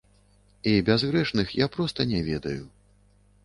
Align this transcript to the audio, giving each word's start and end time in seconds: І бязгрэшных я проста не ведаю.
І 0.71 0.71
бязгрэшных 0.87 1.47
я 1.65 1.69
проста 1.77 2.01
не 2.13 2.25
ведаю. 2.33 2.61